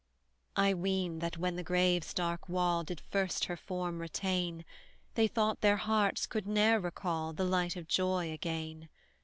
[0.55, 4.65] I ween, that when the grave's dark wall Did first her form retain,
[5.13, 8.89] They thought their hearts could ne'er recall The light of joy again.